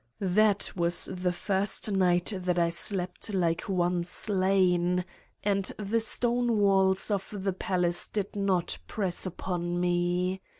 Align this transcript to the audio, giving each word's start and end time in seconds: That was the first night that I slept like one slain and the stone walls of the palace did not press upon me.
That 0.33 0.71
was 0.75 1.05
the 1.13 1.31
first 1.31 1.91
night 1.91 2.33
that 2.35 2.57
I 2.57 2.69
slept 2.69 3.31
like 3.35 3.69
one 3.69 4.03
slain 4.03 5.05
and 5.43 5.65
the 5.77 5.99
stone 6.01 6.57
walls 6.57 7.11
of 7.11 7.31
the 7.37 7.53
palace 7.53 8.07
did 8.07 8.35
not 8.35 8.79
press 8.87 9.27
upon 9.27 9.79
me. 9.79 10.41